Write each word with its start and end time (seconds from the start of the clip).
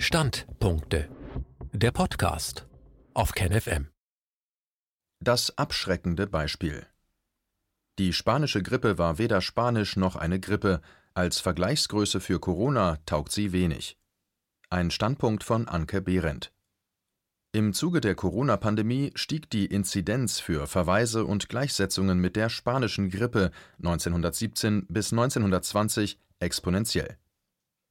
Standpunkte. 0.00 1.08
Der 1.72 1.90
Podcast 1.90 2.68
auf 3.14 3.32
KenFM. 3.32 3.88
Das 5.18 5.58
abschreckende 5.58 6.28
Beispiel. 6.28 6.86
Die 7.98 8.12
spanische 8.12 8.62
Grippe 8.62 8.96
war 8.96 9.18
weder 9.18 9.40
spanisch 9.40 9.96
noch 9.96 10.14
eine 10.14 10.38
Grippe. 10.38 10.82
Als 11.14 11.40
Vergleichsgröße 11.40 12.20
für 12.20 12.38
Corona 12.38 12.98
taugt 13.06 13.32
sie 13.32 13.50
wenig. 13.50 13.98
Ein 14.70 14.92
Standpunkt 14.92 15.42
von 15.42 15.66
Anke 15.66 16.00
Behrendt. 16.00 16.52
Im 17.50 17.74
Zuge 17.74 18.00
der 18.00 18.14
Corona-Pandemie 18.14 19.10
stieg 19.16 19.50
die 19.50 19.66
Inzidenz 19.66 20.38
für 20.38 20.68
Verweise 20.68 21.24
und 21.24 21.48
Gleichsetzungen 21.48 22.20
mit 22.20 22.36
der 22.36 22.50
spanischen 22.50 23.10
Grippe 23.10 23.50
1917 23.78 24.86
bis 24.86 25.12
1920 25.12 26.20
exponentiell. 26.38 27.18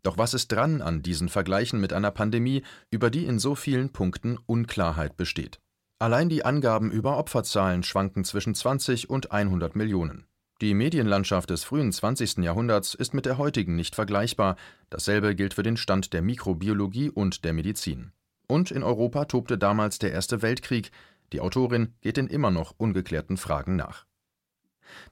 Doch 0.08 0.18
was 0.18 0.34
ist 0.34 0.54
dran 0.54 0.82
an 0.82 1.02
diesen 1.02 1.28
Vergleichen 1.28 1.82
mit 1.82 1.92
einer 1.92 2.12
Pandemie, 2.12 2.64
über 2.90 3.10
die 3.10 3.26
in 3.26 3.40
so 3.40 3.56
vielen 3.56 3.92
Punkten 3.92 4.40
Unklarheit 4.46 5.18
besteht? 5.18 5.60
Allein 6.00 6.30
die 6.30 6.46
Angaben 6.46 6.92
über 6.92 7.18
Opferzahlen 7.18 7.84
schwanken 7.84 8.24
zwischen 8.24 8.56
20 8.56 9.10
und 9.10 9.34
100 9.34 9.76
Millionen. 9.76 10.26
Die 10.62 10.74
Medienlandschaft 10.74 11.50
des 11.50 11.66
frühen 11.66 11.92
20. 11.92 12.38
Jahrhunderts 12.38 12.94
ist 12.94 13.14
mit 13.14 13.26
der 13.26 13.38
heutigen 13.38 13.76
nicht 13.76 13.96
vergleichbar. 13.96 14.56
Dasselbe 14.90 15.36
gilt 15.36 15.56
für 15.56 15.64
den 15.64 15.76
Stand 15.76 16.14
der 16.14 16.22
Mikrobiologie 16.22 17.10
und 17.10 17.44
der 17.44 17.52
Medizin. 17.52 18.14
Und 18.48 18.72
in 18.72 18.84
Europa 18.84 19.26
tobte 19.26 19.58
damals 19.58 20.00
der 20.00 20.14
Erste 20.14 20.42
Weltkrieg. 20.42 20.92
Die 21.34 21.42
Autorin 21.42 21.96
geht 22.00 22.16
den 22.16 22.28
immer 22.28 22.50
noch 22.50 22.76
ungeklärten 22.78 23.36
Fragen 23.36 23.76
nach. 23.76 24.07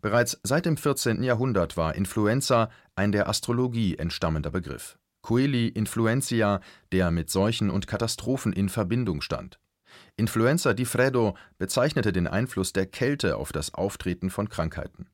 Bereits 0.02 0.40
seit 0.44 0.66
dem 0.66 0.78
14. 0.78 1.24
Jahrhundert 1.24 1.78
war 1.78 1.96
Influenza 1.96 2.70
ein 2.96 3.12
der 3.12 3.28
Astrologie 3.30 3.96
entstammender 3.98 4.52
Begriff. 4.52 4.98
Coeli 5.22 5.68
influentia, 5.68 6.62
der 6.92 7.10
mit 7.12 7.30
Seuchen 7.30 7.72
und 7.72 7.88
Katastrophen 7.88 8.54
in 8.54 8.70
Verbindung 8.70 9.22
stand. 9.22 9.60
Influenza 10.18 10.74
di 10.74 10.86
Freddo 10.86 11.36
bezeichnete 11.58 12.14
den 12.14 12.28
Einfluss 12.28 12.74
der 12.74 12.86
Kälte 12.86 13.38
auf 13.38 13.52
das 13.52 13.74
Auftreten 13.74 14.30
von 14.30 14.50
Krankheiten. 14.50 15.08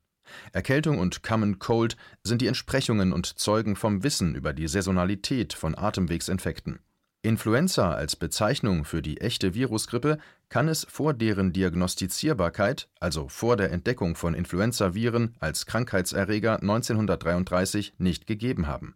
Erkältung 0.52 1.00
und 1.00 1.24
Common 1.24 1.60
Cold 1.60 1.98
sind 2.24 2.42
die 2.42 2.48
Entsprechungen 2.48 3.14
und 3.14 3.26
zeugen 3.40 3.76
vom 3.76 4.04
Wissen 4.04 4.36
über 4.36 4.54
die 4.54 4.68
Saisonalität 4.68 5.54
von 5.54 5.78
Atemwegsinfekten. 5.78 6.80
Influenza 7.24 7.94
als 7.94 8.16
Bezeichnung 8.16 8.84
für 8.84 9.04
die 9.04 9.22
echte 9.22 9.54
Virusgrippe 9.54 10.18
kann 10.50 10.68
es 10.68 10.88
vor 10.90 11.14
deren 11.14 11.54
Diagnostizierbarkeit, 11.54 12.90
also 13.00 13.28
vor 13.28 13.58
der 13.58 13.72
Entdeckung 13.72 14.16
von 14.16 14.34
Influenzaviren 14.34 15.36
als 15.40 15.68
Krankheitserreger 15.68 16.62
1933 16.62 17.94
nicht 18.00 18.26
gegeben 18.26 18.66
haben. 18.66 18.96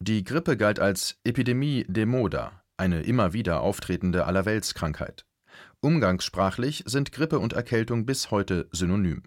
Die 0.00 0.24
Grippe 0.24 0.56
galt 0.56 0.80
als 0.80 1.18
Epidemie 1.24 1.84
de 1.88 2.06
moda, 2.06 2.62
eine 2.78 3.02
immer 3.02 3.34
wieder 3.34 3.60
auftretende 3.60 4.24
Allerweltskrankheit. 4.24 5.26
Umgangssprachlich 5.80 6.84
sind 6.86 7.12
Grippe 7.12 7.38
und 7.38 7.52
Erkältung 7.52 8.06
bis 8.06 8.30
heute 8.30 8.66
synonym. 8.72 9.24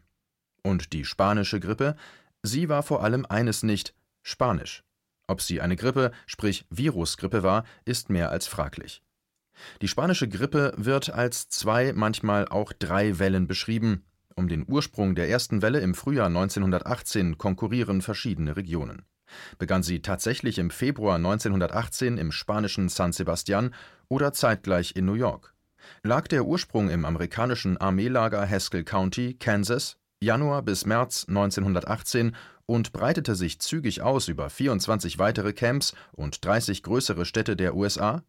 Und 0.64 0.94
die 0.94 1.06
spanische 1.06 1.60
Grippe, 1.60 1.96
sie 2.42 2.70
war 2.70 2.82
vor 2.82 3.04
allem 3.04 3.26
eines 3.28 3.62
nicht, 3.62 3.94
Spanisch. 4.24 4.84
Ob 5.32 5.42
sie 5.42 5.62
eine 5.62 5.78
Grippe, 5.78 6.12
sprich 6.26 6.66
Virusgrippe 6.70 7.42
war, 7.42 7.64
ist 7.86 8.10
mehr 8.10 8.32
als 8.32 8.48
fraglich. 8.48 9.02
Die 9.82 9.88
spanische 9.88 10.28
Grippe 10.28 10.74
wird 10.76 11.10
als 11.10 11.48
zwei, 11.48 11.94
manchmal 11.94 12.50
auch 12.50 12.74
drei 12.74 13.18
Wellen 13.18 13.48
beschrieben. 13.48 14.04
Um 14.36 14.50
den 14.50 14.66
Ursprung 14.68 15.16
der 15.16 15.30
ersten 15.30 15.62
Welle 15.62 15.80
im 15.80 15.96
Frühjahr 15.96 16.28
1918 16.28 17.38
konkurrieren 17.38 18.02
verschiedene 18.02 18.58
Regionen. 18.58 19.06
Begann 19.58 19.84
sie 19.84 20.02
tatsächlich 20.02 20.58
im 20.58 20.70
Februar 20.70 21.16
1918 21.16 22.18
im 22.18 22.34
spanischen 22.34 22.90
San 22.90 23.14
Sebastian 23.14 23.74
oder 24.10 24.34
zeitgleich 24.34 24.98
in 24.98 25.06
New 25.06 25.14
York? 25.14 25.56
Lag 26.04 26.28
der 26.28 26.44
Ursprung 26.44 26.90
im 26.90 27.06
amerikanischen 27.06 27.78
Armeelager 27.78 28.46
Haskell 28.46 28.84
County, 28.84 29.36
Kansas, 29.36 29.96
Januar 30.20 30.62
bis 30.62 30.86
März 30.86 31.26
1918 31.30 32.36
und 32.66 32.94
breitete 32.94 33.36
sich 33.36 33.60
zügig 33.60 34.02
aus 34.02 34.28
über 34.28 34.50
24 34.50 35.20
weitere 35.20 35.54
Camps 35.54 35.94
und 36.12 36.44
30 36.46 36.84
größere 36.84 37.26
Städte 37.26 37.56
der 37.56 37.76
USA? 37.76 38.24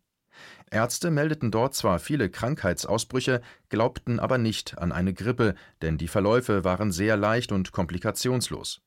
Ärzte 0.71 1.11
meldeten 1.11 1.51
dort 1.51 1.75
zwar 1.75 1.99
viele 1.99 2.31
Krankheitsausbrüche, 2.31 3.43
glaubten 3.69 4.19
aber 4.19 4.39
nicht 4.39 4.79
an 4.79 4.93
eine 4.93 5.13
Grippe, 5.13 5.55
denn 5.83 5.99
die 5.99 6.09
Verläufe 6.09 6.65
waren 6.65 6.93
sehr 6.93 7.17
leicht 7.17 7.53
und 7.53 7.73
komplikationslos. 7.73 8.81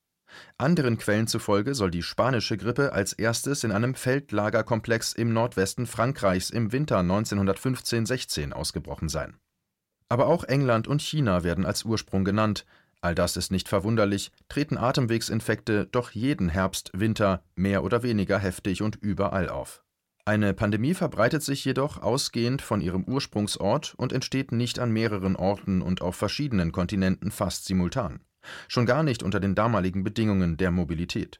Anderen 0.57 0.97
Quellen 0.97 1.27
zufolge 1.27 1.75
soll 1.75 1.91
die 1.91 2.03
spanische 2.03 2.57
Grippe 2.57 2.91
als 2.93 3.13
erstes 3.13 3.63
in 3.63 3.71
einem 3.71 3.95
Feldlagerkomplex 3.95 5.13
im 5.13 5.33
Nordwesten 5.33 5.85
Frankreichs 5.85 6.49
im 6.49 6.71
Winter 6.71 6.99
1915-16 6.99 8.51
ausgebrochen 8.51 9.07
sein. 9.07 9.37
Aber 10.09 10.27
auch 10.27 10.43
England 10.43 10.87
und 10.87 11.01
China 11.01 11.43
werden 11.43 11.65
als 11.65 11.83
Ursprung 11.83 12.25
genannt, 12.25 12.65
All 13.05 13.13
das 13.13 13.37
ist 13.37 13.51
nicht 13.51 13.69
verwunderlich, 13.69 14.31
treten 14.49 14.79
Atemwegsinfekte 14.79 15.85
doch 15.91 16.09
jeden 16.09 16.49
Herbst, 16.49 16.89
Winter 16.95 17.43
mehr 17.55 17.83
oder 17.83 18.01
weniger 18.01 18.39
heftig 18.39 18.81
und 18.81 18.95
überall 18.95 19.47
auf. 19.47 19.83
Eine 20.25 20.55
Pandemie 20.55 20.95
verbreitet 20.95 21.43
sich 21.43 21.63
jedoch 21.65 22.01
ausgehend 22.01 22.63
von 22.63 22.81
ihrem 22.81 23.03
Ursprungsort 23.03 23.93
und 23.97 24.11
entsteht 24.11 24.51
nicht 24.51 24.79
an 24.79 24.89
mehreren 24.89 25.35
Orten 25.35 25.83
und 25.83 26.01
auf 26.01 26.15
verschiedenen 26.15 26.71
Kontinenten 26.71 27.29
fast 27.29 27.65
simultan. 27.65 28.21
Schon 28.67 28.87
gar 28.87 29.03
nicht 29.03 29.21
unter 29.21 29.39
den 29.39 29.53
damaligen 29.53 30.03
Bedingungen 30.03 30.57
der 30.57 30.71
Mobilität. 30.71 31.39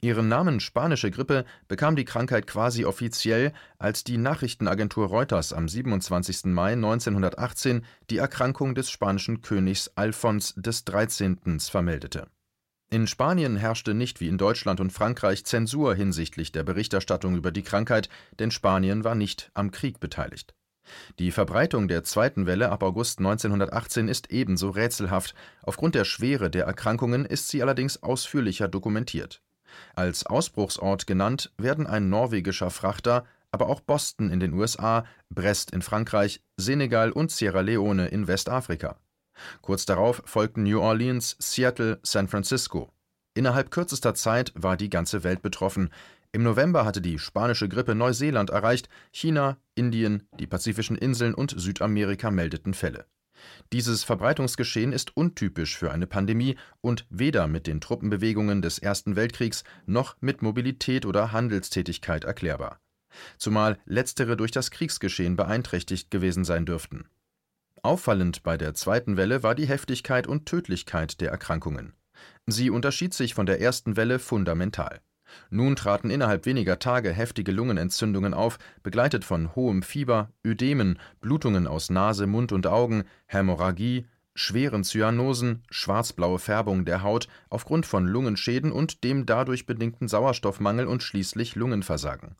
Ihren 0.00 0.28
Namen 0.28 0.60
spanische 0.60 1.10
Grippe 1.10 1.44
bekam 1.68 1.96
die 1.96 2.04
Krankheit 2.04 2.46
quasi 2.46 2.84
offiziell, 2.84 3.52
als 3.78 4.04
die 4.04 4.18
Nachrichtenagentur 4.18 5.06
Reuters 5.06 5.52
am 5.52 5.68
27. 5.68 6.46
Mai 6.46 6.72
1918 6.72 7.84
die 8.10 8.18
Erkrankung 8.18 8.74
des 8.74 8.90
spanischen 8.90 9.42
Königs 9.42 9.90
Alfons 9.94 10.54
XIII. 10.62 11.36
vermeldete. 11.60 12.28
In 12.90 13.06
Spanien 13.06 13.56
herrschte 13.56 13.92
nicht 13.92 14.20
wie 14.20 14.28
in 14.28 14.38
Deutschland 14.38 14.80
und 14.80 14.94
Frankreich 14.94 15.44
Zensur 15.44 15.94
hinsichtlich 15.94 16.52
der 16.52 16.62
Berichterstattung 16.62 17.36
über 17.36 17.50
die 17.50 17.62
Krankheit, 17.62 18.08
denn 18.38 18.50
Spanien 18.50 19.04
war 19.04 19.14
nicht 19.14 19.50
am 19.52 19.70
Krieg 19.70 20.00
beteiligt. 20.00 20.54
Die 21.18 21.30
Verbreitung 21.30 21.88
der 21.88 22.02
zweiten 22.04 22.46
Welle 22.46 22.70
ab 22.70 22.82
August 22.82 23.18
1918 23.18 24.08
ist 24.08 24.30
ebenso 24.30 24.70
rätselhaft, 24.70 25.34
aufgrund 25.62 25.94
der 25.94 26.04
Schwere 26.04 26.48
der 26.48 26.64
Erkrankungen 26.64 27.26
ist 27.26 27.48
sie 27.48 27.62
allerdings 27.62 28.02
ausführlicher 28.02 28.68
dokumentiert. 28.68 29.42
Als 29.94 30.26
Ausbruchsort 30.26 31.06
genannt 31.06 31.52
werden 31.58 31.86
ein 31.86 32.08
norwegischer 32.08 32.70
Frachter, 32.70 33.24
aber 33.50 33.68
auch 33.68 33.80
Boston 33.80 34.30
in 34.30 34.40
den 34.40 34.52
USA, 34.52 35.04
Brest 35.30 35.70
in 35.70 35.82
Frankreich, 35.82 36.42
Senegal 36.56 37.12
und 37.12 37.30
Sierra 37.30 37.60
Leone 37.60 38.08
in 38.08 38.28
Westafrika. 38.28 38.96
Kurz 39.62 39.86
darauf 39.86 40.22
folgten 40.24 40.64
New 40.64 40.80
Orleans, 40.80 41.36
Seattle, 41.38 42.00
San 42.02 42.28
Francisco. 42.28 42.92
Innerhalb 43.34 43.70
kürzester 43.70 44.14
Zeit 44.14 44.52
war 44.56 44.76
die 44.76 44.90
ganze 44.90 45.22
Welt 45.22 45.42
betroffen. 45.42 45.90
Im 46.32 46.42
November 46.42 46.84
hatte 46.84 47.00
die 47.00 47.18
spanische 47.18 47.68
Grippe 47.68 47.94
Neuseeland 47.94 48.50
erreicht, 48.50 48.88
China, 49.12 49.56
Indien, 49.74 50.28
die 50.38 50.46
pazifischen 50.46 50.96
Inseln 50.96 51.34
und 51.34 51.54
Südamerika 51.56 52.30
meldeten 52.30 52.74
Fälle. 52.74 53.06
Dieses 53.72 54.04
Verbreitungsgeschehen 54.04 54.92
ist 54.92 55.16
untypisch 55.16 55.76
für 55.76 55.90
eine 55.90 56.06
Pandemie 56.06 56.56
und 56.80 57.06
weder 57.10 57.46
mit 57.46 57.66
den 57.66 57.80
Truppenbewegungen 57.80 58.62
des 58.62 58.78
Ersten 58.78 59.16
Weltkriegs 59.16 59.64
noch 59.86 60.16
mit 60.20 60.42
Mobilität 60.42 61.06
oder 61.06 61.32
Handelstätigkeit 61.32 62.24
erklärbar. 62.24 62.80
Zumal 63.36 63.78
letztere 63.84 64.36
durch 64.36 64.50
das 64.50 64.70
Kriegsgeschehen 64.70 65.36
beeinträchtigt 65.36 66.10
gewesen 66.10 66.44
sein 66.44 66.66
dürften. 66.66 67.08
Auffallend 67.82 68.42
bei 68.42 68.56
der 68.56 68.74
zweiten 68.74 69.16
Welle 69.16 69.42
war 69.42 69.54
die 69.54 69.66
Heftigkeit 69.66 70.26
und 70.26 70.46
Tödlichkeit 70.46 71.20
der 71.20 71.30
Erkrankungen. 71.30 71.94
Sie 72.46 72.70
unterschied 72.70 73.14
sich 73.14 73.34
von 73.34 73.46
der 73.46 73.60
ersten 73.60 73.96
Welle 73.96 74.18
fundamental. 74.18 75.00
Nun 75.50 75.76
traten 75.76 76.10
innerhalb 76.10 76.46
weniger 76.46 76.78
Tage 76.78 77.12
heftige 77.12 77.52
Lungenentzündungen 77.52 78.34
auf, 78.34 78.58
begleitet 78.82 79.24
von 79.24 79.54
hohem 79.54 79.82
Fieber, 79.82 80.30
Ödemen, 80.44 80.98
Blutungen 81.20 81.66
aus 81.66 81.90
Nase, 81.90 82.26
Mund 82.26 82.52
und 82.52 82.66
Augen, 82.66 83.04
Hämorrhagie, 83.26 84.06
schweren 84.34 84.84
Cyanosen, 84.84 85.62
schwarzblaue 85.70 86.38
Färbung 86.38 86.84
der 86.84 87.02
Haut 87.02 87.28
aufgrund 87.50 87.86
von 87.86 88.06
Lungenschäden 88.06 88.70
und 88.70 89.02
dem 89.04 89.26
dadurch 89.26 89.66
bedingten 89.66 90.08
Sauerstoffmangel 90.08 90.86
und 90.86 91.02
schließlich 91.02 91.56
Lungenversagen. 91.56 92.36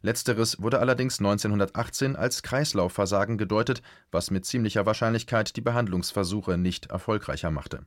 Letzteres 0.00 0.60
wurde 0.60 0.80
allerdings 0.80 1.18
1918 1.18 2.16
als 2.16 2.42
Kreislaufversagen 2.42 3.38
gedeutet, 3.38 3.82
was 4.10 4.30
mit 4.30 4.46
ziemlicher 4.46 4.86
Wahrscheinlichkeit 4.86 5.54
die 5.56 5.60
Behandlungsversuche 5.60 6.56
nicht 6.56 6.86
erfolgreicher 6.86 7.50
machte 7.50 7.86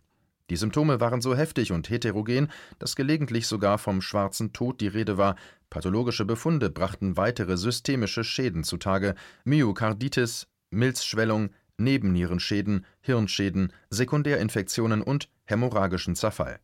die 0.49 0.57
Symptome 0.57 0.99
waren 0.99 1.21
so 1.21 1.35
heftig 1.35 1.71
und 1.71 1.89
heterogen, 1.89 2.49
dass 2.79 2.95
gelegentlich 2.95 3.47
sogar 3.47 3.77
vom 3.77 4.01
schwarzen 4.01 4.53
Tod 4.53 4.81
die 4.81 4.87
Rede 4.87 5.17
war. 5.17 5.35
Pathologische 5.69 6.25
Befunde 6.25 6.69
brachten 6.69 7.17
weitere 7.17 7.57
systemische 7.57 8.23
Schäden 8.23 8.63
zutage: 8.63 9.15
Myokarditis, 9.43 10.47
Milzschwellung, 10.71 11.49
Nebennierenschäden, 11.77 12.85
Hirnschäden, 13.01 13.71
Sekundärinfektionen 13.89 15.01
und 15.01 15.29
hämorrhagischen 15.45 16.15
Zerfall. 16.15 16.59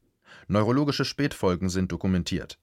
Neurologische 0.47 1.05
Spätfolgen 1.05 1.69
sind 1.69 1.91
dokumentiert. 1.91 2.59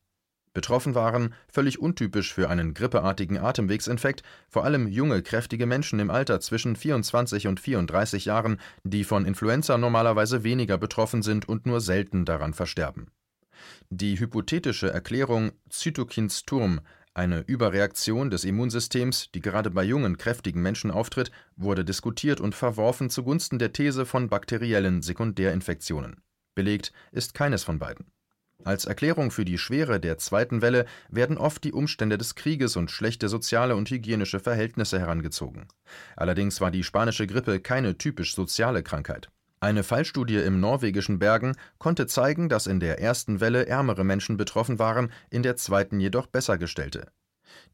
Betroffen 0.55 0.95
waren, 0.95 1.35
völlig 1.49 1.79
untypisch 1.79 2.35
für 2.35 2.51
einen 2.51 2.75
grippeartigen 2.75 3.39
Atemwegsinfekt, 3.39 4.23
vor 4.49 4.65
allem 4.65 4.87
junge, 4.87 5.23
kräftige 5.23 5.67
Menschen 5.67 5.99
im 5.99 6.11
Alter 6.11 6.41
zwischen 6.41 6.77
24 6.77 7.47
und 7.47 7.59
34 7.59 8.27
Jahren, 8.27 8.59
die 8.85 9.05
von 9.05 9.25
Influenza 9.25 9.79
normalerweise 9.79 10.45
weniger 10.45 10.77
betroffen 10.77 11.23
sind 11.23 11.49
und 11.49 11.65
nur 11.67 11.81
selten 11.81 12.25
daran 12.25 12.53
versterben. 12.53 13.09
Die 13.91 14.19
hypothetische 14.19 14.91
Erklärung 14.91 15.53
Zytokinsturm, 15.71 16.81
eine 17.15 17.41
Überreaktion 17.41 18.31
des 18.31 18.45
Immunsystems, 18.45 19.31
die 19.33 19.41
gerade 19.41 19.71
bei 19.71 19.85
jungen, 19.85 20.17
kräftigen 20.17 20.63
Menschen 20.63 20.91
auftritt, 20.91 21.31
wurde 21.57 21.85
diskutiert 21.85 22.41
und 22.41 22.55
verworfen 22.55 23.11
zugunsten 23.11 23.59
der 23.59 23.73
These 23.73 24.07
von 24.07 24.29
bakteriellen 24.29 25.03
Sekundärinfektionen. 25.03 26.23
Belegt 26.55 26.93
ist 27.13 27.35
keines 27.35 27.65
von 27.65 27.79
beiden. 27.79 28.07
Als 28.65 28.85
Erklärung 28.85 29.31
für 29.31 29.45
die 29.45 29.59
Schwere 29.59 29.99
der 29.99 30.19
zweiten 30.19 30.63
Welle 30.63 30.87
werden 31.09 31.37
oft 31.37 31.65
die 31.65 31.73
Umstände 31.73 32.17
des 32.17 32.37
Krieges 32.37 32.77
und 32.77 32.91
schlechte 32.91 33.29
soziale 33.29 33.75
und 33.75 33.91
hygienische 33.91 34.39
Verhältnisse 34.39 35.01
herangezogen. 35.01 35.67
Allerdings 36.17 36.61
war 36.61 36.71
die 36.71 36.85
spanische 36.85 37.27
Grippe 37.27 37.59
keine 37.59 37.99
typisch 37.99 38.35
soziale 38.35 38.83
Krankheit. 38.83 39.31
Eine 39.59 39.83
Fallstudie 39.83 40.39
im 40.39 40.61
norwegischen 40.61 41.19
Bergen 41.19 41.55
konnte 41.79 42.07
zeigen, 42.07 42.49
dass 42.49 42.67
in 42.67 42.81
der 42.81 43.01
ersten 43.01 43.41
Welle 43.41 43.67
ärmere 43.67 44.05
Menschen 44.05 44.37
betroffen 44.37 44.79
waren, 44.79 45.13
in 45.31 45.43
der 45.43 45.57
zweiten 45.57 46.01
jedoch 46.01 46.27
bessergestellte. 46.27 47.07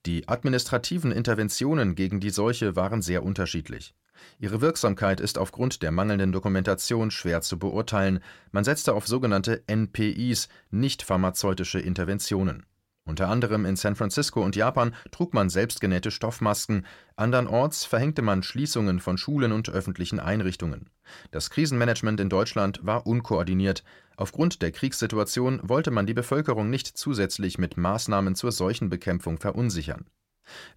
Die 0.06 0.28
administrativen 0.28 1.12
Interventionen 1.12 1.94
gegen 1.94 2.20
die 2.20 2.30
Seuche 2.30 2.76
waren 2.76 3.02
sehr 3.02 3.22
unterschiedlich. 3.22 3.94
Ihre 4.38 4.60
Wirksamkeit 4.60 5.20
ist 5.20 5.38
aufgrund 5.38 5.82
der 5.82 5.92
mangelnden 5.92 6.32
Dokumentation 6.32 7.10
schwer 7.10 7.40
zu 7.40 7.58
beurteilen, 7.58 8.20
man 8.50 8.64
setzte 8.64 8.94
auf 8.94 9.06
sogenannte 9.06 9.62
NPIs 9.66 10.48
(nicht-pharmazeutische 10.70 11.80
Interventionen). 11.80 12.66
Unter 13.08 13.28
anderem 13.28 13.64
in 13.64 13.74
San 13.74 13.96
Francisco 13.96 14.44
und 14.44 14.54
Japan 14.54 14.94
trug 15.10 15.32
man 15.32 15.48
selbstgenähte 15.48 16.10
Stoffmasken, 16.10 16.84
andernorts 17.16 17.86
verhängte 17.86 18.20
man 18.20 18.42
Schließungen 18.42 19.00
von 19.00 19.16
Schulen 19.16 19.52
und 19.52 19.70
öffentlichen 19.70 20.20
Einrichtungen. 20.20 20.90
Das 21.30 21.48
Krisenmanagement 21.48 22.20
in 22.20 22.28
Deutschland 22.28 22.80
war 22.82 23.06
unkoordiniert, 23.06 23.82
aufgrund 24.18 24.60
der 24.60 24.72
Kriegssituation 24.72 25.60
wollte 25.62 25.90
man 25.90 26.06
die 26.06 26.12
Bevölkerung 26.12 26.68
nicht 26.68 26.86
zusätzlich 26.86 27.56
mit 27.56 27.78
Maßnahmen 27.78 28.34
zur 28.34 28.52
Seuchenbekämpfung 28.52 29.38
verunsichern 29.38 30.04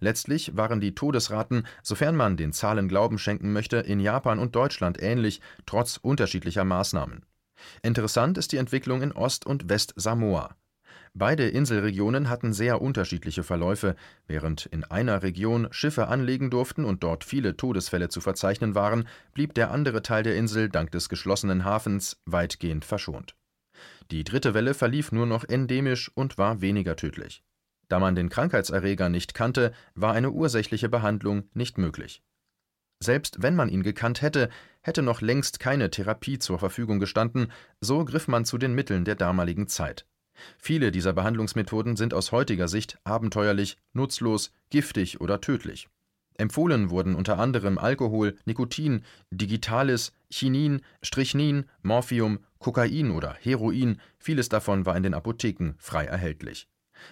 Letztlich 0.00 0.56
waren 0.56 0.80
die 0.80 0.94
Todesraten, 0.94 1.66
sofern 1.82 2.16
man 2.16 2.36
den 2.36 2.52
Zahlen 2.52 2.88
Glauben 2.88 3.18
schenken 3.18 3.52
möchte, 3.52 3.76
in 3.76 4.00
Japan 4.00 4.38
und 4.38 4.54
Deutschland 4.54 5.02
ähnlich, 5.02 5.40
trotz 5.66 5.98
unterschiedlicher 5.98 6.64
Maßnahmen. 6.64 7.24
Interessant 7.82 8.38
ist 8.38 8.52
die 8.52 8.56
Entwicklung 8.56 9.02
in 9.02 9.12
Ost 9.12 9.46
und 9.46 9.68
West-Samoa. 9.68 10.56
Beide 11.14 11.46
Inselregionen 11.46 12.30
hatten 12.30 12.54
sehr 12.54 12.80
unterschiedliche 12.80 13.42
Verläufe, 13.42 13.96
während 14.26 14.64
in 14.66 14.84
einer 14.84 15.22
Region 15.22 15.68
Schiffe 15.70 16.08
anlegen 16.08 16.50
durften 16.50 16.86
und 16.86 17.02
dort 17.02 17.22
viele 17.24 17.56
Todesfälle 17.56 18.08
zu 18.08 18.22
verzeichnen 18.22 18.74
waren, 18.74 19.06
blieb 19.34 19.52
der 19.52 19.70
andere 19.70 20.00
Teil 20.02 20.22
der 20.22 20.36
Insel 20.36 20.70
dank 20.70 20.90
des 20.90 21.10
geschlossenen 21.10 21.64
Hafens 21.64 22.18
weitgehend 22.24 22.86
verschont. 22.86 23.36
Die 24.10 24.24
dritte 24.24 24.54
Welle 24.54 24.72
verlief 24.72 25.12
nur 25.12 25.26
noch 25.26 25.44
endemisch 25.44 26.10
und 26.14 26.38
war 26.38 26.62
weniger 26.62 26.96
tödlich. 26.96 27.44
Da 27.88 27.98
man 27.98 28.14
den 28.14 28.30
Krankheitserreger 28.30 29.10
nicht 29.10 29.34
kannte, 29.34 29.72
war 29.94 30.14
eine 30.14 30.30
ursächliche 30.30 30.88
Behandlung 30.88 31.44
nicht 31.52 31.76
möglich. 31.76 32.22
Selbst 33.02 33.42
wenn 33.42 33.54
man 33.54 33.68
ihn 33.68 33.82
gekannt 33.82 34.22
hätte, 34.22 34.48
hätte 34.80 35.02
noch 35.02 35.20
längst 35.20 35.60
keine 35.60 35.90
Therapie 35.90 36.38
zur 36.38 36.58
Verfügung 36.58 37.00
gestanden, 37.00 37.52
so 37.80 38.04
griff 38.04 38.28
man 38.28 38.46
zu 38.46 38.56
den 38.56 38.74
Mitteln 38.74 39.04
der 39.04 39.16
damaligen 39.16 39.66
Zeit. 39.66 40.06
Viele 40.58 40.90
dieser 40.90 41.12
Behandlungsmethoden 41.12 41.96
sind 41.96 42.14
aus 42.14 42.32
heutiger 42.32 42.68
Sicht 42.68 42.98
abenteuerlich, 43.04 43.76
nutzlos, 43.92 44.52
giftig 44.70 45.20
oder 45.20 45.40
tödlich. 45.40 45.88
Empfohlen 46.38 46.90
wurden 46.90 47.14
unter 47.14 47.38
anderem 47.38 47.78
Alkohol, 47.78 48.36
Nikotin, 48.46 49.02
Digitalis, 49.30 50.12
Chinin, 50.30 50.80
Strychnin, 51.02 51.66
Morphium, 51.82 52.40
Kokain 52.58 53.10
oder 53.10 53.36
Heroin, 53.40 54.00
vieles 54.18 54.48
davon 54.48 54.86
war 54.86 54.96
in 54.96 55.02
den 55.02 55.14
Apotheken 55.14 55.74
frei 55.78 56.04
erhältlich. 56.06 56.68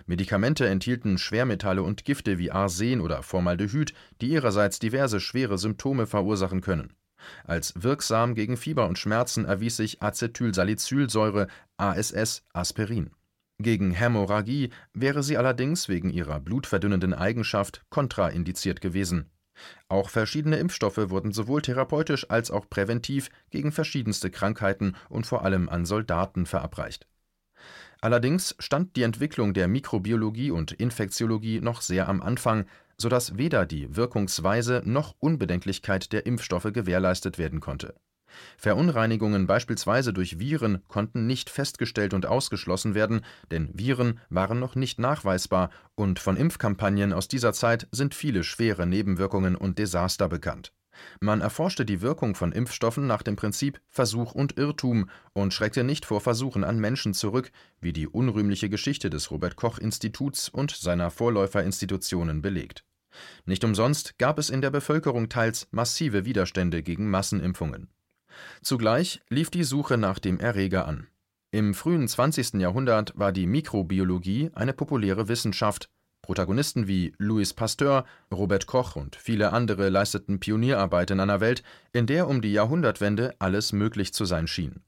Medikamente 0.06 0.66
enthielten 0.66 1.18
Schwermetalle 1.18 1.82
und 1.82 2.04
Gifte 2.04 2.38
wie 2.38 2.50
Arsen 2.50 3.00
oder 3.00 3.22
Formaldehyd, 3.22 3.92
die 4.20 4.28
ihrerseits 4.28 4.78
diverse 4.78 5.20
schwere 5.20 5.58
Symptome 5.58 6.06
verursachen 6.06 6.60
können. 6.60 6.94
Als 7.44 7.74
wirksam 7.76 8.34
gegen 8.34 8.56
Fieber 8.56 8.88
und 8.88 8.98
Schmerzen 8.98 9.44
erwies 9.44 9.76
sich 9.76 10.02
Acetylsalicylsäure 10.02 11.48
(ASS) 11.76 12.42
Aspirin. 12.52 13.10
Gegen 13.60 13.90
Hämorrhagie 13.90 14.70
wäre 14.94 15.22
sie 15.22 15.36
allerdings 15.36 15.88
wegen 15.90 16.08
ihrer 16.08 16.40
blutverdünnenden 16.40 17.12
Eigenschaft 17.12 17.84
kontraindiziert 17.90 18.80
gewesen. 18.80 19.30
Auch 19.88 20.08
verschiedene 20.08 20.56
Impfstoffe 20.56 21.10
wurden 21.10 21.32
sowohl 21.32 21.60
therapeutisch 21.60 22.30
als 22.30 22.50
auch 22.50 22.70
präventiv 22.70 23.28
gegen 23.50 23.70
verschiedenste 23.70 24.30
Krankheiten 24.30 24.96
und 25.10 25.26
vor 25.26 25.44
allem 25.44 25.68
an 25.68 25.84
Soldaten 25.84 26.46
verabreicht 26.46 27.06
Allerdings 28.00 28.56
stand 28.58 28.96
die 28.96 29.02
Entwicklung 29.02 29.52
der 29.52 29.68
Mikrobiologie 29.68 30.50
und 30.50 30.72
Infektiologie 30.72 31.60
noch 31.60 31.82
sehr 31.82 32.08
am 32.08 32.22
Anfang, 32.22 32.64
so 32.96 33.10
dass 33.10 33.36
weder 33.36 33.66
die 33.66 33.94
Wirkungsweise 33.94 34.82
noch 34.86 35.14
Unbedenklichkeit 35.18 36.12
der 36.12 36.24
Impfstoffe 36.24 36.72
gewährleistet 36.72 37.36
werden 37.36 37.60
konnte. 37.60 37.94
Verunreinigungen 38.56 39.46
beispielsweise 39.46 40.12
durch 40.12 40.38
Viren 40.38 40.82
konnten 40.88 41.26
nicht 41.26 41.50
festgestellt 41.50 42.14
und 42.14 42.26
ausgeschlossen 42.26 42.94
werden, 42.94 43.22
denn 43.50 43.70
Viren 43.72 44.20
waren 44.28 44.58
noch 44.58 44.74
nicht 44.74 44.98
nachweisbar, 44.98 45.70
und 45.94 46.18
von 46.18 46.36
Impfkampagnen 46.36 47.12
aus 47.12 47.28
dieser 47.28 47.52
Zeit 47.52 47.88
sind 47.92 48.14
viele 48.14 48.44
schwere 48.44 48.86
Nebenwirkungen 48.86 49.56
und 49.56 49.78
Desaster 49.78 50.28
bekannt 50.28 50.72
man 51.20 51.40
erforschte 51.40 51.84
die 51.84 52.00
Wirkung 52.00 52.34
von 52.34 52.52
Impfstoffen 52.52 53.06
nach 53.06 53.22
dem 53.22 53.36
Prinzip 53.36 53.80
Versuch 53.88 54.32
und 54.32 54.58
Irrtum 54.58 55.08
und 55.32 55.54
schreckte 55.54 55.84
nicht 55.84 56.04
vor 56.04 56.20
Versuchen 56.20 56.64
an 56.64 56.78
Menschen 56.78 57.14
zurück, 57.14 57.50
wie 57.80 57.92
die 57.92 58.08
unrühmliche 58.08 58.68
Geschichte 58.68 59.10
des 59.10 59.30
Robert 59.30 59.56
Koch 59.56 59.78
Instituts 59.78 60.48
und 60.48 60.70
seiner 60.70 61.10
Vorläuferinstitutionen 61.10 62.42
belegt. 62.42 62.84
Nicht 63.44 63.64
umsonst 63.64 64.18
gab 64.18 64.38
es 64.38 64.50
in 64.50 64.60
der 64.60 64.70
Bevölkerung 64.70 65.28
teils 65.28 65.66
massive 65.72 66.24
Widerstände 66.24 66.82
gegen 66.82 67.10
Massenimpfungen. 67.10 67.88
Zugleich 68.62 69.20
lief 69.28 69.50
die 69.50 69.64
Suche 69.64 69.96
nach 69.96 70.18
dem 70.18 70.38
Erreger 70.38 70.86
an. 70.86 71.06
Im 71.50 71.74
frühen 71.74 72.06
20. 72.06 72.54
Jahrhundert 72.54 73.12
war 73.18 73.32
die 73.32 73.46
Mikrobiologie 73.46 74.50
eine 74.54 74.72
populäre 74.72 75.28
Wissenschaft 75.28 75.90
Protagonisten 76.22 76.86
wie 76.86 77.12
Louis 77.18 77.54
Pasteur, 77.54 78.04
Robert 78.32 78.66
Koch 78.66 78.94
und 78.94 79.16
viele 79.16 79.52
andere 79.52 79.88
leisteten 79.88 80.38
Pionierarbeit 80.38 81.10
in 81.10 81.18
einer 81.18 81.40
Welt, 81.40 81.62
in 81.92 82.06
der 82.06 82.28
um 82.28 82.40
die 82.40 82.52
Jahrhundertwende 82.52 83.34
alles 83.38 83.72
möglich 83.72 84.12
zu 84.12 84.24
sein 84.24 84.46
schien. 84.46 84.82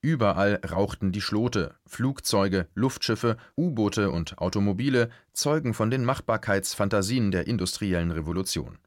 Überall 0.00 0.60
rauchten 0.68 1.12
die 1.12 1.20
Schlote, 1.20 1.76
Flugzeuge, 1.86 2.66
Luftschiffe, 2.74 3.36
U-Boote 3.56 4.10
und 4.10 4.38
Automobile 4.38 5.10
zeugen 5.32 5.74
von 5.74 5.90
den 5.90 6.04
Machbarkeitsfantasien 6.04 7.30
der 7.30 7.46
industriellen 7.46 8.10
Revolution. 8.10 8.78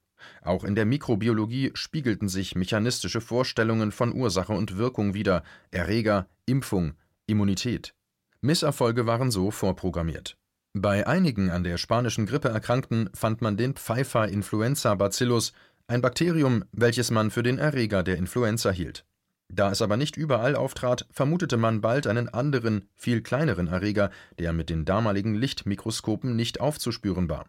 Auch 0.42 0.64
in 0.64 0.76
der 0.76 0.86
Mikrobiologie 0.86 1.72
spiegelten 1.74 2.30
sich 2.30 2.56
mechanistische 2.56 3.22
Vorstellungen 3.22 3.92
von 3.92 4.14
Ursache 4.14 4.54
und 4.54 4.78
Wirkung 4.78 5.14
wider, 5.14 5.44
Erreger, 5.72 6.28
Impfung, 6.46 6.94
Immunität. 7.26 7.94
Misserfolge 8.42 9.06
waren 9.06 9.32
so 9.32 9.52
vorprogrammiert. 9.52 10.38
Bei 10.74 11.06
einigen 11.06 11.52
an 11.52 11.64
der 11.64 11.78
spanischen 11.78 12.26
Grippe 12.26 12.50
Erkrankten 12.50 13.10
fand 13.14 13.42
man 13.42 13.58
den 13.58 13.76
Pfeiffer-Influenza-Bacillus, 13.76 15.54
ein 15.88 16.02
Bakterium, 16.02 16.66
welches 16.72 17.12
man 17.12 17.30
für 17.30 17.44
den 17.44 17.60
Erreger 17.60 18.04
der 18.04 18.18
Influenza 18.18 18.72
hielt. 18.72 19.06
Da 19.50 19.72
es 19.72 19.84
aber 19.84 19.98
nicht 19.98 20.18
überall 20.18 20.56
auftrat, 20.56 21.06
vermutete 21.12 21.58
man 21.58 21.82
bald 21.82 22.08
einen 22.08 22.28
anderen, 22.28 22.90
viel 22.96 23.22
kleineren 23.22 23.68
Erreger, 23.68 24.10
der 24.40 24.52
mit 24.52 24.70
den 24.70 24.84
damaligen 24.84 25.36
Lichtmikroskopen 25.36 26.36
nicht 26.36 26.60
aufzuspüren 26.60 27.30
war. 27.30 27.46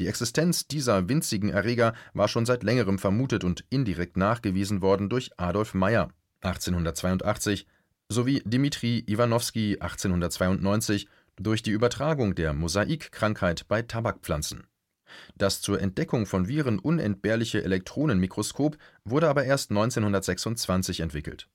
Die 0.00 0.08
Existenz 0.08 0.66
dieser 0.66 1.08
winzigen 1.08 1.50
Erreger 1.50 1.94
war 2.14 2.26
schon 2.26 2.46
seit 2.46 2.64
längerem 2.64 2.98
vermutet 2.98 3.44
und 3.44 3.64
indirekt 3.70 4.16
nachgewiesen 4.16 4.82
worden 4.82 5.08
durch 5.08 5.30
Adolf 5.38 5.72
Meyer 5.74 6.10
(1882) 6.40 7.66
sowie 8.08 8.42
Dmitri 8.44 9.04
Iwanowski 9.06 9.78
(1892) 9.80 11.08
durch 11.36 11.62
die 11.62 11.70
Übertragung 11.70 12.34
der 12.34 12.52
Mosaikkrankheit 12.54 13.68
bei 13.68 13.82
Tabakpflanzen. 13.82 14.66
Das 15.36 15.60
zur 15.60 15.80
Entdeckung 15.80 16.26
von 16.26 16.48
Viren 16.48 16.80
unentbehrliche 16.80 17.62
Elektronenmikroskop 17.62 18.76
wurde 19.04 19.28
aber 19.28 19.44
erst 19.44 19.70
1926 19.70 21.00
entwickelt. 21.00 21.48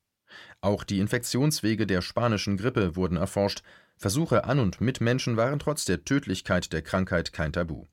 Auch 0.61 0.85
die 0.85 0.99
Infektionswege 0.99 1.85
der 1.85 2.01
spanischen 2.01 2.55
Grippe 2.55 2.95
wurden 2.95 3.17
erforscht, 3.17 3.63
Versuche 3.97 4.45
an 4.45 4.59
und 4.59 4.79
mit 4.79 5.01
Menschen 5.01 5.35
waren 5.35 5.59
trotz 5.59 5.83
der 5.83 6.05
Tödlichkeit 6.05 6.71
der 6.71 6.81
Krankheit 6.81 7.33
kein 7.33 7.51
Tabu 7.51 7.87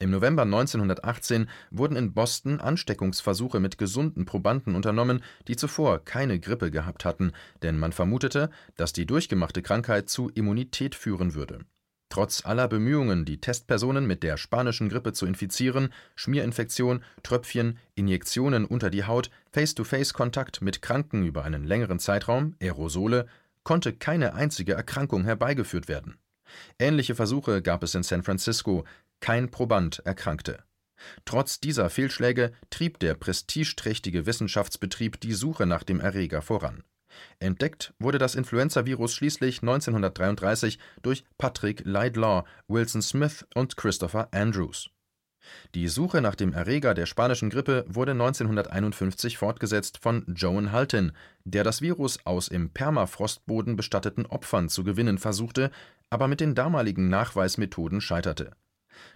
im 0.00 0.10
November 0.10 0.42
1918 0.42 1.46
wurden 1.70 1.94
in 1.94 2.14
Boston 2.14 2.58
Ansteckungsversuche 2.58 3.60
mit 3.60 3.76
gesunden 3.76 4.24
Probanden 4.24 4.74
unternommen, 4.74 5.22
die 5.46 5.56
zuvor 5.56 6.02
keine 6.02 6.40
Grippe 6.40 6.70
gehabt 6.70 7.04
hatten, 7.04 7.32
denn 7.62 7.78
man 7.78 7.92
vermutete, 7.92 8.48
dass 8.76 8.94
die 8.94 9.04
durchgemachte 9.04 9.60
Krankheit 9.60 10.08
zu 10.08 10.30
Immunität 10.30 10.94
führen 10.94 11.34
würde. 11.34 11.66
Trotz 12.08 12.46
aller 12.46 12.66
Bemühungen, 12.66 13.26
die 13.26 13.42
Testpersonen 13.42 14.06
mit 14.06 14.22
der 14.22 14.38
spanischen 14.38 14.88
Grippe 14.88 15.12
zu 15.12 15.26
infizieren, 15.26 15.92
Schmierinfektion, 16.16 17.04
Tröpfchen, 17.22 17.78
Injektionen 17.94 18.64
unter 18.64 18.88
die 18.88 19.04
Haut, 19.04 19.30
Face-to-Face-Kontakt 19.52 20.62
mit 20.62 20.80
Kranken 20.80 21.26
über 21.26 21.44
einen 21.44 21.64
längeren 21.64 21.98
Zeitraum, 21.98 22.56
Aerosole, 22.58 23.26
konnte 23.64 23.92
keine 23.92 24.32
einzige 24.32 24.72
Erkrankung 24.72 25.24
herbeigeführt 25.24 25.88
werden. 25.88 26.16
Ähnliche 26.78 27.14
Versuche 27.14 27.62
gab 27.62 27.82
es 27.82 27.94
in 27.94 28.02
San 28.02 28.22
Francisco, 28.22 28.84
kein 29.20 29.50
Proband 29.50 30.00
erkrankte. 30.04 30.64
Trotz 31.24 31.60
dieser 31.60 31.90
Fehlschläge 31.90 32.52
trieb 32.70 32.98
der 32.98 33.14
prestigeträchtige 33.14 34.26
Wissenschaftsbetrieb 34.26 35.20
die 35.20 35.32
Suche 35.32 35.66
nach 35.66 35.82
dem 35.82 36.00
Erreger 36.00 36.42
voran. 36.42 36.84
Entdeckt 37.38 37.92
wurde 37.98 38.18
das 38.18 38.34
Influenzavirus 38.34 39.14
schließlich 39.14 39.62
1933 39.62 40.78
durch 41.02 41.24
Patrick 41.38 41.82
Laidlaw, 41.84 42.44
Wilson 42.68 43.02
Smith 43.02 43.46
und 43.54 43.76
Christopher 43.76 44.28
Andrews. 44.32 44.90
Die 45.74 45.88
Suche 45.88 46.20
nach 46.20 46.34
dem 46.34 46.52
Erreger 46.52 46.94
der 46.94 47.06
spanischen 47.06 47.50
Grippe 47.50 47.84
wurde 47.88 48.12
1951 48.12 49.38
fortgesetzt 49.38 49.98
von 49.98 50.24
Joan 50.28 50.70
Halton, 50.70 51.12
der 51.44 51.64
das 51.64 51.80
Virus 51.80 52.24
aus 52.26 52.46
im 52.48 52.70
Permafrostboden 52.70 53.74
bestatteten 53.74 54.26
Opfern 54.26 54.68
zu 54.68 54.84
gewinnen 54.84 55.18
versuchte, 55.18 55.70
aber 56.10 56.28
mit 56.28 56.40
den 56.40 56.54
damaligen 56.54 57.08
Nachweismethoden 57.08 58.00
scheiterte 58.00 58.52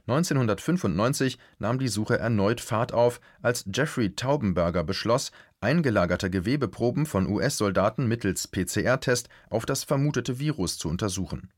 1995 0.06 1.38
nahm 1.58 1.78
die 1.78 1.88
Suche 1.88 2.18
erneut 2.18 2.60
Fahrt 2.60 2.92
auf, 2.92 3.20
als 3.42 3.64
Jeffrey 3.72 4.14
Taubenberger 4.14 4.84
beschloss, 4.84 5.32
eingelagerte 5.60 6.30
Gewebeproben 6.30 7.06
von 7.06 7.26
US-Soldaten 7.26 8.06
mittels 8.06 8.48
PCR-Test 8.48 9.28
auf 9.50 9.66
das 9.66 9.84
vermutete 9.84 10.38
Virus 10.38 10.78
zu 10.78 10.88
untersuchen. 10.88 11.50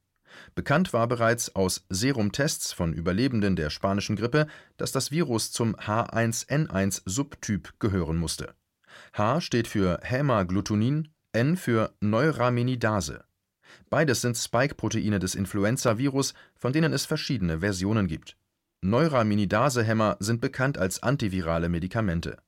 Bekannt 0.55 0.93
war 0.93 1.07
bereits 1.07 1.55
aus 1.55 1.87
Serumtests 1.89 2.73
von 2.73 2.93
Überlebenden 2.93 3.57
der 3.57 3.71
spanischen 3.71 4.17
Grippe, 4.17 4.47
dass 4.77 4.93
das 4.93 5.11
Virus 5.11 5.51
zum 5.51 5.75
H1N1-Subtyp 5.77 7.75
gehören 7.79 8.17
musste. 8.17 8.55
H 9.13 9.41
steht 9.41 9.67
für 9.67 9.99
Hämagglutinin, 10.03 11.09
N 11.33 11.57
für 11.57 11.95
Neuraminidase 12.01 13.26
Beides 13.91 14.21
sind 14.21 14.37
Spike-Proteine 14.37 15.19
des 15.19 15.35
Influenza-Virus, 15.35 16.35
von 16.55 16.73
denen 16.73 16.93
es 16.93 17.07
verschiedene 17.07 17.61
Versionen 17.61 18.07
gibt. 18.07 18.37
Neuraminidase-Hämmer 18.83 20.17
sind 20.21 20.41
bekannt 20.41 20.79
als 20.79 21.03
antivirale 21.03 21.69
Medikamente. 21.69 22.39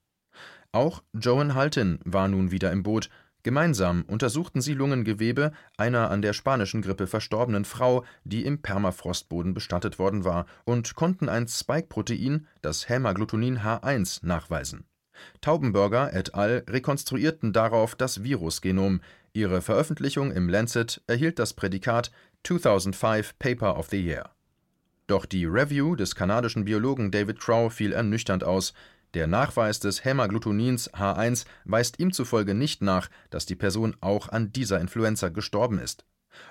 Auch 0.73 1.03
Joan 1.15 1.55
Halton 1.55 1.99
war 2.05 2.29
nun 2.29 2.51
wieder 2.51 2.71
im 2.73 2.83
Boot. 2.83 3.09
Gemeinsam 3.43 4.03
untersuchten 4.07 4.61
sie 4.61 4.75
Lungengewebe 4.75 5.53
einer 5.77 6.11
an 6.11 6.23
der 6.23 6.33
spanischen 6.33 6.83
Grippe 6.83 7.07
verstorbenen 7.07 7.65
Frau, 7.65 8.05
die 8.25 8.45
im 8.45 8.61
Permafrostboden 8.61 9.55
bestattet 9.55 9.99
worden 9.99 10.25
war, 10.25 10.47
und 10.65 10.95
konnten 10.95 11.29
ein 11.29 11.49
Spike-Protein, 11.49 12.47
das 12.61 12.89
Hämagglutinin 12.89 13.61
H1, 13.61 14.27
nachweisen. 14.27 14.85
Taubenberger 15.41 16.13
et 16.15 16.35
al. 16.35 16.65
rekonstruierten 16.69 17.53
darauf 17.53 17.95
das 17.95 18.23
Virusgenom, 18.23 19.01
Ihre 19.33 19.61
Veröffentlichung 19.63 20.33
im 20.33 20.49
Lancet 20.49 21.03
erhielt 21.07 21.39
das 21.39 21.53
Prädikat 21.53 22.11
2005 22.45 23.39
Paper 23.39 23.79
of 23.79 23.89
the 23.89 24.01
Year. 24.01 24.31
Doch 25.07 25.27
die 25.27 25.45
Review 25.45 25.97
des 25.97 26.15
kanadischen 26.15 26.65
Biologen 26.65 27.11
David 27.11 27.39
Crow 27.39 27.73
fiel 27.73 27.93
ernüchternd 27.93 28.43
aus. 28.43 28.73
Der 29.15 29.27
Nachweis 29.27 29.81
des 29.81 30.05
Hämagglutinins 30.05 30.93
H1 30.93 31.47
weist 31.65 31.99
ihm 31.99 32.13
zufolge 32.13 32.55
nicht 32.55 32.83
nach, 32.83 33.09
dass 33.31 33.47
die 33.47 33.55
Person 33.55 33.97
auch 34.01 34.29
an 34.29 34.53
dieser 34.53 34.81
Influenza 34.81 35.29
gestorben 35.29 35.79
ist. 35.79 36.05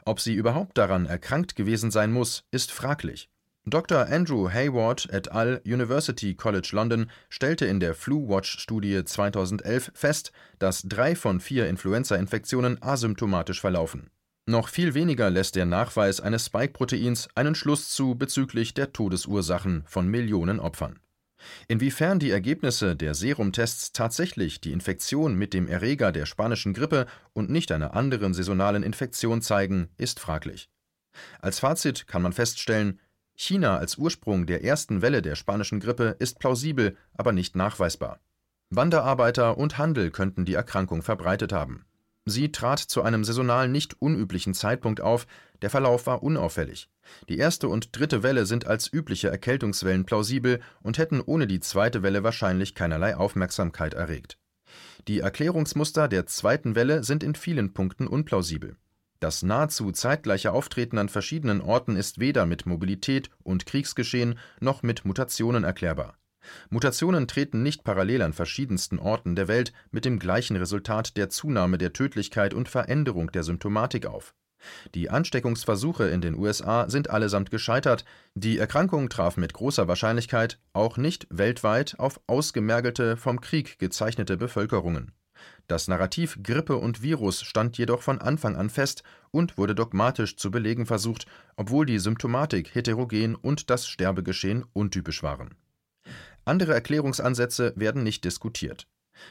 Ob 0.06 0.20
sie 0.20 0.34
überhaupt 0.34 0.78
daran 0.78 1.06
erkrankt 1.06 1.56
gewesen 1.56 1.92
sein 1.92 2.12
muss, 2.12 2.46
ist 2.52 2.72
fraglich 2.72 3.30
Dr. 3.70 4.08
Andrew 4.08 4.50
Hayward 4.50 5.10
et 5.12 5.34
al. 5.34 5.60
University 5.66 6.34
College 6.36 6.70
London 6.72 7.12
stellte 7.28 7.66
in 7.66 7.82
der 7.82 7.96
Flu-Watch-Studie 7.96 9.04
2011 9.04 9.92
fest, 9.94 10.32
dass 10.58 10.84
drei 10.84 11.18
von 11.18 11.42
vier 11.42 11.68
Influenza-Infektionen 11.68 12.82
asymptomatisch 12.82 13.60
verlaufen. 13.60 14.10
Noch 14.46 14.70
viel 14.70 14.94
weniger 14.94 15.30
lässt 15.30 15.58
der 15.58 15.66
Nachweis 15.66 16.22
eines 16.22 16.46
Spike-Proteins 16.46 17.28
einen 17.36 17.56
Schluss 17.56 17.90
zu 17.90 18.16
bezüglich 18.16 18.74
der 18.74 18.94
Todesursachen 18.94 19.84
von 19.86 20.08
Millionen 20.08 20.62
Opfern. 20.62 21.02
Inwiefern 21.68 22.20
die 22.20 22.32
Ergebnisse 22.32 22.96
der 22.96 23.16
Serumtests 23.16 23.92
tatsächlich 23.92 24.62
die 24.62 24.72
Infektion 24.72 25.36
mit 25.36 25.54
dem 25.54 25.68
Erreger 25.68 26.14
der 26.14 26.26
spanischen 26.26 26.74
Grippe 26.74 27.06
und 27.34 27.50
nicht 27.50 27.74
einer 27.74 27.94
anderen 27.96 28.34
saisonalen 28.34 28.84
Infektion 28.84 29.42
zeigen, 29.42 29.90
ist 29.98 30.22
fraglich. 30.22 30.70
Als 31.42 31.60
Fazit 31.60 32.08
kann 32.08 32.22
man 32.22 32.32
feststellen, 32.32 33.00
China 33.40 33.78
als 33.78 34.00
Ursprung 34.00 34.48
der 34.48 34.64
ersten 34.64 35.04
Welle 35.04 35.22
der 35.22 35.36
spanischen 35.36 35.80
Grippe 35.80 36.16
ist 36.18 36.40
plausibel, 36.40 36.98
aber 37.14 37.32
nicht 37.32 37.56
nachweisbar. 37.56 38.20
Wanderarbeiter 38.72 39.58
und 39.60 39.78
Handel 39.78 40.10
könnten 40.10 40.44
die 40.44 40.56
Erkrankung 40.56 41.04
verbreitet 41.04 41.54
haben. 41.54 41.86
Sie 42.26 42.52
trat 42.52 42.80
zu 42.80 43.04
einem 43.04 43.24
saisonal 43.24 43.70
nicht 43.70 44.02
unüblichen 44.02 44.56
Zeitpunkt 44.56 45.02
auf, 45.02 45.28
der 45.62 45.70
Verlauf 45.70 46.08
war 46.08 46.24
unauffällig. 46.24 46.90
Die 47.30 47.38
erste 47.38 47.70
und 47.70 47.96
dritte 47.98 48.24
Welle 48.24 48.48
sind 48.48 48.66
als 48.66 48.92
übliche 48.92 49.30
Erkältungswellen 49.30 50.06
plausibel 50.06 50.60
und 50.82 50.98
hätten 50.98 51.22
ohne 51.22 51.46
die 51.46 51.60
zweite 51.60 52.02
Welle 52.02 52.24
wahrscheinlich 52.24 52.74
keinerlei 52.74 53.16
Aufmerksamkeit 53.16 53.94
erregt. 53.94 54.40
Die 55.08 55.20
Erklärungsmuster 55.20 56.08
der 56.08 56.26
zweiten 56.26 56.76
Welle 56.76 57.04
sind 57.04 57.24
in 57.24 57.36
vielen 57.36 57.74
Punkten 57.74 58.08
unplausibel. 58.08 58.76
Das 59.20 59.42
nahezu 59.42 59.92
zeitgleiche 59.92 60.52
Auftreten 60.52 60.98
an 60.98 61.10
verschiedenen 61.10 61.62
Orten 61.62 61.96
ist 61.96 62.20
weder 62.20 62.46
mit 62.46 62.66
Mobilität 62.66 63.30
und 63.44 63.66
Kriegsgeschehen 63.66 64.38
noch 64.60 64.84
mit 64.84 65.06
Mutationen 65.06 65.64
erklärbar. 65.64 66.18
Mutationen 66.70 67.28
treten 67.28 67.64
nicht 67.64 67.84
parallel 67.84 68.22
an 68.22 68.34
verschiedensten 68.34 69.00
Orten 69.00 69.36
der 69.36 69.48
Welt 69.48 69.74
mit 69.92 70.06
dem 70.06 70.20
gleichen 70.20 70.56
Resultat 70.56 71.18
der 71.18 71.30
Zunahme 71.30 71.78
der 71.78 71.94
Tödlichkeit 71.94 72.54
und 72.54 72.70
Veränderung 72.70 73.32
der 73.32 73.44
Symptomatik 73.44 74.06
auf. 74.06 74.34
Die 74.96 75.10
Ansteckungsversuche 75.10 76.08
in 76.08 76.22
den 76.22 76.36
USA 76.36 76.90
sind 76.90 77.10
allesamt 77.10 77.52
gescheitert, 77.52 78.06
die 78.34 78.58
Erkrankung 78.58 79.10
traf 79.10 79.38
mit 79.38 79.54
großer 79.54 79.88
Wahrscheinlichkeit 79.88 80.60
auch 80.74 80.98
nicht 80.98 81.28
weltweit 81.30 82.00
auf 82.00 82.20
ausgemergelte, 82.28 83.18
vom 83.18 83.42
Krieg 83.42 83.78
gezeichnete 83.78 84.38
Bevölkerungen 84.38 85.12
das 85.68 85.88
Narrativ 85.88 86.40
Grippe 86.44 86.78
und 86.78 87.02
Virus 87.02 87.42
stand 87.44 87.78
jedoch 87.78 88.02
von 88.02 88.20
Anfang 88.20 88.56
an 88.56 88.70
fest 88.70 89.04
und 89.32 89.58
wurde 89.58 89.76
dogmatisch 89.76 90.38
zu 90.38 90.50
belegen 90.50 90.86
versucht, 90.86 91.26
obwohl 91.56 91.86
die 91.86 92.00
Symptomatik 92.00 92.74
heterogen 92.74 93.36
und 93.36 93.70
das 93.70 93.88
Sterbegeschehen 93.88 94.66
untypisch 94.74 95.24
waren. 95.24 95.56
Andere 96.46 96.74
Erklärungsansätze 96.74 97.74
werden 97.76 98.04
nicht 98.04 98.24
diskutiert. 98.24 98.88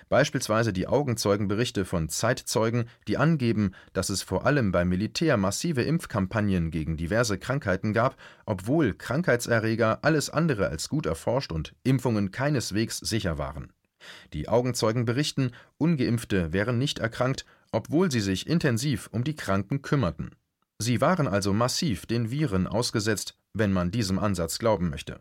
Beispielsweise 0.08 0.72
die 0.72 0.88
Augenzeugenberichte 0.88 1.84
von 1.84 2.08
Zeitzeugen, 2.08 2.86
die 3.06 3.16
angeben, 3.16 3.72
dass 3.92 4.10
es 4.10 4.22
vor 4.22 4.44
allem 4.44 4.72
beim 4.72 4.88
Militär 4.88 5.36
massive 5.36 5.82
Impfkampagnen 5.82 6.70
gegen 6.70 6.96
diverse 6.96 7.38
Krankheiten 7.38 7.92
gab, 7.92 8.16
obwohl 8.46 8.94
Krankheitserreger 8.94 10.00
alles 10.02 10.28
andere 10.28 10.68
als 10.68 10.88
gut 10.88 11.06
erforscht 11.06 11.52
und 11.52 11.74
Impfungen 11.84 12.32
keineswegs 12.32 12.98
sicher 12.98 13.38
waren 13.38 13.72
die 14.32 14.48
Augenzeugen 14.48 15.04
berichten, 15.04 15.52
ungeimpfte 15.78 16.52
wären 16.52 16.78
nicht 16.78 16.98
erkrankt, 16.98 17.44
obwohl 17.72 18.10
sie 18.10 18.20
sich 18.20 18.46
intensiv 18.46 19.08
um 19.12 19.24
die 19.24 19.36
Kranken 19.36 19.82
kümmerten. 19.82 20.30
Sie 20.78 21.00
waren 21.00 21.26
also 21.26 21.52
massiv 21.52 22.06
den 22.06 22.30
Viren 22.30 22.66
ausgesetzt, 22.66 23.38
wenn 23.54 23.72
man 23.72 23.90
diesem 23.90 24.18
Ansatz 24.18 24.58
glauben 24.58 24.90
möchte. 24.90 25.20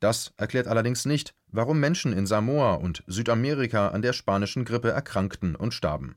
Das 0.00 0.32
erklärt 0.36 0.66
allerdings 0.66 1.04
nicht, 1.04 1.34
warum 1.48 1.78
Menschen 1.78 2.12
in 2.12 2.26
Samoa 2.26 2.74
und 2.74 3.04
Südamerika 3.06 3.88
an 3.88 4.02
der 4.02 4.12
spanischen 4.12 4.64
Grippe 4.64 4.90
erkrankten 4.90 5.54
und 5.54 5.74
starben. 5.74 6.16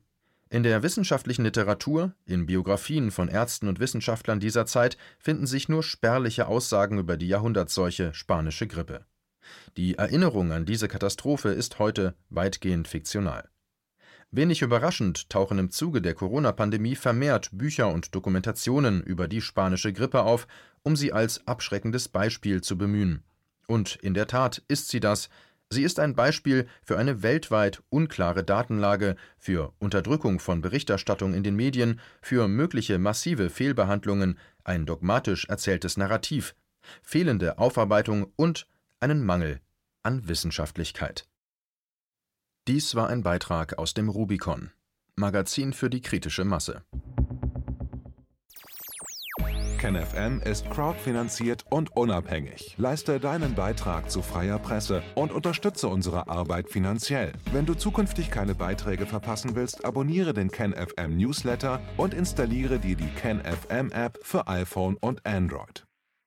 In 0.50 0.62
der 0.62 0.82
wissenschaftlichen 0.82 1.44
Literatur, 1.44 2.12
in 2.26 2.44
Biografien 2.44 3.10
von 3.10 3.28
Ärzten 3.28 3.68
und 3.68 3.80
Wissenschaftlern 3.80 4.38
dieser 4.38 4.66
Zeit 4.66 4.98
finden 5.18 5.46
sich 5.46 5.68
nur 5.68 5.82
spärliche 5.82 6.46
Aussagen 6.46 6.98
über 6.98 7.16
die 7.16 7.28
Jahrhundertseuche 7.28 8.12
spanische 8.12 8.66
Grippe. 8.66 9.06
Die 9.76 9.96
Erinnerung 9.96 10.52
an 10.52 10.66
diese 10.66 10.88
Katastrophe 10.88 11.50
ist 11.50 11.78
heute 11.78 12.14
weitgehend 12.30 12.88
fiktional. 12.88 13.48
Wenig 14.34 14.62
überraschend 14.62 15.28
tauchen 15.28 15.58
im 15.58 15.70
Zuge 15.70 16.00
der 16.00 16.14
Corona-Pandemie 16.14 16.96
vermehrt 16.96 17.50
Bücher 17.52 17.88
und 17.88 18.14
Dokumentationen 18.14 19.02
über 19.02 19.28
die 19.28 19.42
spanische 19.42 19.92
Grippe 19.92 20.22
auf, 20.22 20.46
um 20.82 20.96
sie 20.96 21.12
als 21.12 21.46
abschreckendes 21.46 22.08
Beispiel 22.08 22.62
zu 22.62 22.78
bemühen. 22.78 23.24
Und 23.66 23.96
in 23.96 24.14
der 24.14 24.26
Tat 24.26 24.62
ist 24.68 24.88
sie 24.88 25.00
das. 25.00 25.28
Sie 25.68 25.82
ist 25.82 26.00
ein 26.00 26.14
Beispiel 26.14 26.66
für 26.82 26.98
eine 26.98 27.22
weltweit 27.22 27.82
unklare 27.90 28.42
Datenlage, 28.42 29.16
für 29.38 29.74
Unterdrückung 29.78 30.38
von 30.38 30.62
Berichterstattung 30.62 31.34
in 31.34 31.42
den 31.42 31.56
Medien, 31.56 32.00
für 32.22 32.48
mögliche 32.48 32.98
massive 32.98 33.50
Fehlbehandlungen, 33.50 34.38
ein 34.64 34.86
dogmatisch 34.86 35.46
erzähltes 35.46 35.98
Narrativ, 35.98 36.54
fehlende 37.02 37.58
Aufarbeitung 37.58 38.32
und 38.36 38.66
einen 39.02 39.24
Mangel 39.24 39.60
an 40.02 40.28
Wissenschaftlichkeit. 40.28 41.26
Dies 42.68 42.94
war 42.94 43.08
ein 43.08 43.22
Beitrag 43.22 43.78
aus 43.78 43.94
dem 43.94 44.08
Rubicon, 44.08 44.70
Magazin 45.16 45.72
für 45.72 45.90
die 45.90 46.00
kritische 46.00 46.44
Masse. 46.44 46.84
KenFM 49.78 50.40
ist 50.42 50.70
crowdfinanziert 50.70 51.64
und 51.68 51.96
unabhängig. 51.96 52.76
Leiste 52.78 53.18
deinen 53.18 53.56
Beitrag 53.56 54.12
zu 54.12 54.22
freier 54.22 54.60
Presse 54.60 55.02
und 55.16 55.32
unterstütze 55.32 55.88
unsere 55.88 56.28
Arbeit 56.28 56.70
finanziell. 56.70 57.32
Wenn 57.50 57.66
du 57.66 57.74
zukünftig 57.74 58.30
keine 58.30 58.54
Beiträge 58.54 59.06
verpassen 59.06 59.56
willst, 59.56 59.84
abonniere 59.84 60.34
den 60.34 60.52
KenFM 60.52 61.16
Newsletter 61.16 61.80
und 61.96 62.14
installiere 62.14 62.78
dir 62.78 62.94
die 62.94 63.10
KenFM 63.10 63.90
App 63.90 64.20
für 64.22 64.46
iPhone 64.46 64.96
und 64.98 65.26
Android. 65.26 65.84